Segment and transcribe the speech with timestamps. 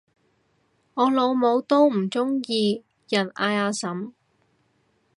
[0.95, 4.13] 我老母都唔鍾意人嗌阿嬸